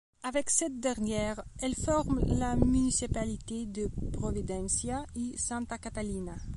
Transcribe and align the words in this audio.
Avec 0.23 0.49
cette 0.49 0.79
dernière, 0.79 1.43
elle 1.61 1.75
forme 1.75 2.21
la 2.25 2.55
municipalité 2.55 3.67
de 3.67 3.87
Providencia 4.13 5.05
y 5.13 5.37
Santa 5.37 5.77
Catalina. 5.77 6.35